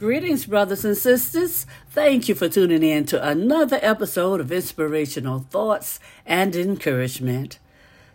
[0.00, 1.66] Greetings, brothers and sisters.
[1.90, 7.58] Thank you for tuning in to another episode of Inspirational Thoughts and Encouragement.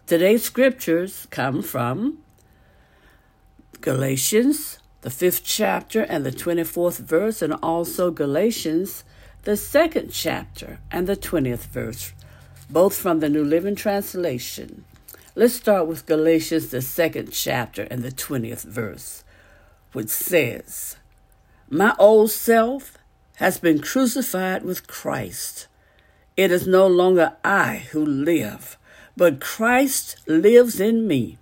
[0.08, 2.24] Today's scriptures come from
[3.82, 9.04] Galatians, the fifth chapter and the 24th verse, and also Galatians,
[9.44, 12.14] the second chapter and the 20th verse,
[12.68, 14.86] both from the New Living Translation.
[15.36, 19.24] Let's start with Galatians, the second chapter and the 20th verse,
[19.92, 20.96] which says,
[21.70, 22.98] my old self
[23.38, 25.68] has been crucified with Christ.
[26.38, 28.78] It is no longer I who live,
[29.18, 31.38] but Christ lives in me.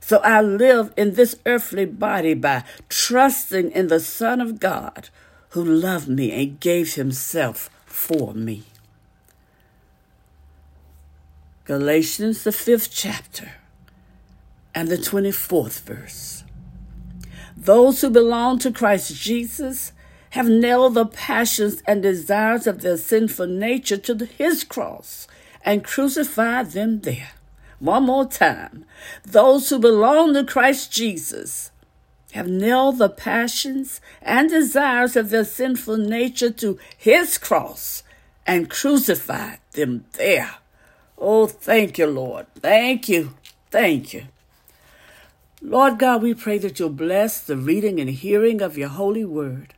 [0.00, 5.08] So I live in this earthly body by trusting in the Son of God
[5.50, 8.62] who loved me and gave himself for me.
[11.64, 13.54] Galatians, the fifth chapter,
[14.72, 16.44] and the 24th verse.
[17.56, 19.92] Those who belong to Christ Jesus
[20.30, 25.26] have nailed the passions and desires of their sinful nature to his cross
[25.64, 27.30] and crucified them there.
[27.78, 28.84] One more time.
[29.24, 31.70] Those who belong to Christ Jesus
[32.32, 38.02] have nailed the passions and desires of their sinful nature to his cross
[38.46, 40.56] and crucified them there.
[41.18, 42.46] Oh, thank you, Lord.
[42.56, 43.34] Thank you.
[43.70, 44.26] Thank you.
[45.62, 49.74] Lord God, we pray that you'll bless the reading and hearing of your holy word.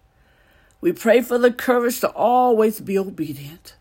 [0.81, 3.75] We pray for the courage to always be obedient.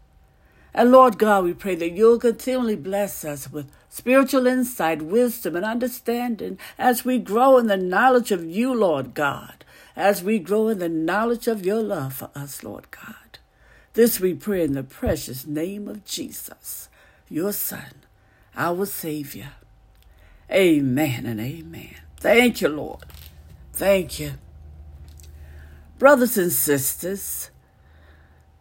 [0.76, 5.66] And Lord God, we pray that you'll continually bless us with spiritual insight, wisdom, and
[5.66, 10.78] understanding as we grow in the knowledge of you, Lord God, as we grow in
[10.78, 13.40] the knowledge of your love for us, Lord God.
[13.94, 16.90] This we pray in the precious name of Jesus,
[17.28, 18.04] your Son,
[18.56, 19.54] our Savior.
[20.52, 21.96] Amen and amen.
[22.18, 23.04] Thank you, Lord.
[23.74, 24.34] Thank you.
[26.00, 27.50] Brothers and sisters,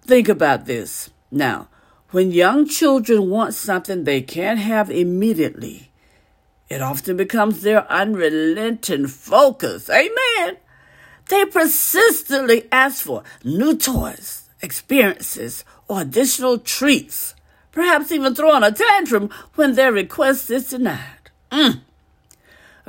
[0.02, 1.10] think about this.
[1.30, 1.68] Now,
[2.10, 5.90] when young children want something they can't have immediately,
[6.68, 9.88] it often becomes their unrelenting focus.
[9.88, 10.56] Amen.
[11.28, 17.34] They persistently ask for new toys, experiences, or additional treats,
[17.72, 21.15] perhaps even throwing a tantrum when their request is denied.
[21.50, 21.80] Mm.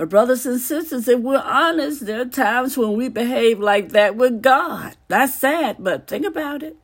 [0.10, 4.42] Brothers and sisters, if we're honest, there are times when we behave like that with
[4.42, 4.96] God.
[5.08, 6.78] That's sad, but think about it.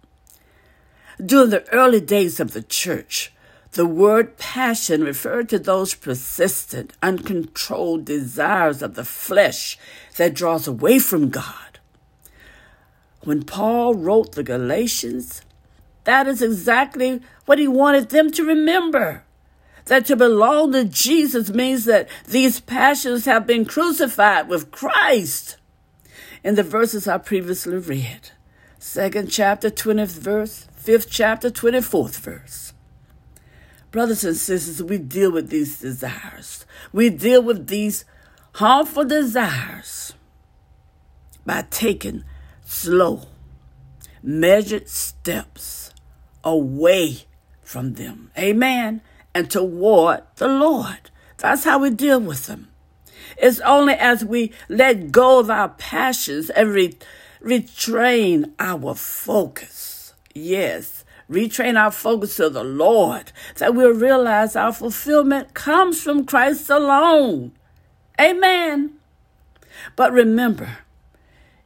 [1.24, 3.32] During the early days of the church,
[3.74, 9.78] the word passion referred to those persistent, uncontrolled desires of the flesh
[10.18, 11.80] that draws away from God.
[13.22, 15.44] When Paul wrote the Galatians,
[16.04, 19.24] that is exactly what he wanted them to remember.
[19.86, 25.58] That to belong to Jesus means that these passions have been crucified with Christ.
[26.44, 28.32] In the verses I previously read,
[28.80, 32.74] second chapter, 20th verse, fifth chapter, 24th verse.
[33.92, 36.66] Brothers and sisters, we deal with these desires.
[36.92, 38.06] We deal with these
[38.56, 40.14] harmful desires
[41.46, 42.24] by taking
[42.66, 43.24] slow,
[44.24, 45.92] measured steps
[46.44, 47.26] away
[47.62, 48.32] from them.
[48.38, 49.02] Amen
[49.34, 51.10] and toward the Lord.
[51.38, 52.70] That's how we deal with them.
[53.38, 56.98] It's only as we let go of our passions and re-
[57.42, 60.14] retrain our focus.
[60.34, 66.70] Yes, retrain our focus to the Lord that we'll realize our fulfillment comes from Christ
[66.70, 67.52] alone.
[68.20, 68.94] Amen.
[69.96, 70.78] But remember,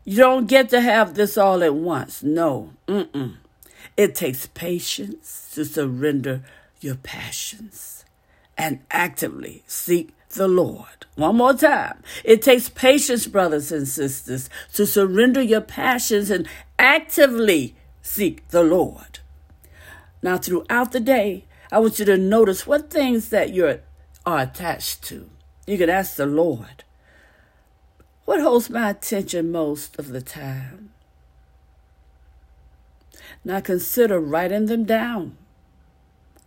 [0.04, 2.24] you don't get to have this all at once.
[2.24, 2.74] No.
[2.88, 3.36] Mm-mm.
[3.98, 6.44] It takes patience to surrender
[6.82, 8.06] your passions
[8.58, 11.06] and actively seek the Lord.
[11.16, 12.02] One more time.
[12.24, 19.20] It takes patience, brothers and sisters, to surrender your passions and actively seek the Lord.
[20.22, 23.80] Now, throughout the day, I want you to notice what things that you
[24.26, 25.30] are attached to.
[25.66, 26.84] You can ask the Lord,
[28.26, 30.92] what holds my attention most of the time?
[33.44, 35.38] Now consider writing them down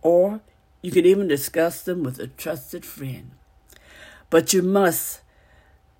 [0.01, 0.41] or
[0.81, 3.31] you can even discuss them with a trusted friend.
[4.29, 5.21] But you must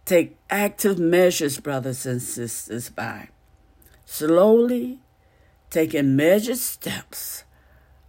[0.05, 3.29] take active measures, brothers and sisters, by
[4.05, 4.99] slowly
[5.69, 7.43] taking measured steps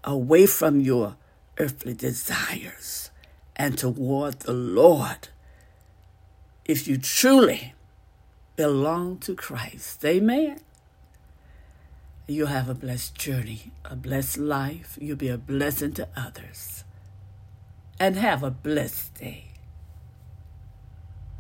[0.05, 1.17] away from your
[1.59, 3.11] earthly desires
[3.55, 5.29] and toward the Lord.
[6.65, 7.75] If you truly
[8.57, 10.61] belong to Christ, amen.
[12.27, 14.97] You'll have a blessed journey, a blessed life.
[15.01, 16.85] You'll be a blessing to others.
[17.99, 19.52] And have a blessed day.